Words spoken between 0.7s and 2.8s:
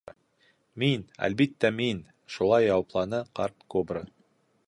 —Мин, әлбиттә, мин,— шулай